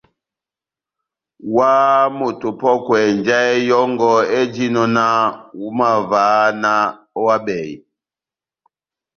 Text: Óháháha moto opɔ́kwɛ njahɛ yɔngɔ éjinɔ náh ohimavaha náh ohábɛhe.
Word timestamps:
Óháháha 1.51 2.13
moto 2.17 2.47
opɔ́kwɛ 2.53 2.99
njahɛ 3.17 3.53
yɔngɔ 3.69 4.09
éjinɔ 4.39 4.83
náh 4.95 5.19
ohimavaha 5.63 6.45
náh 6.63 6.83
ohábɛhe. 7.19 7.73